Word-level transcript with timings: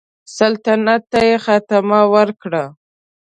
سلطنت 0.37 1.01
ته 1.11 1.19
یې 1.27 1.35
خاتمه 1.45 1.99
ورکړه. 2.13 2.63